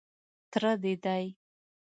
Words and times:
_تره 0.51 0.71
دې 0.83 0.93
دی. 1.03 1.25